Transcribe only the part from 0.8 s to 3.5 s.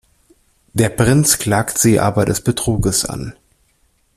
Prinz klagt sie aber des Betruges an.